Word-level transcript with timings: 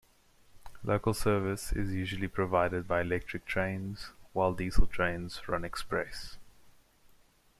Local 0.83 1.13
service 1.13 1.71
is 1.73 1.93
usually 1.93 2.27
provided 2.27 2.87
by 2.87 3.01
electric 3.01 3.45
trains, 3.45 4.09
while 4.33 4.51
diesel 4.51 4.87
trains 4.87 5.47
run 5.47 5.63
express. 5.63 6.37